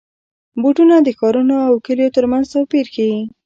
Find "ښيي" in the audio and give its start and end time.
2.93-3.19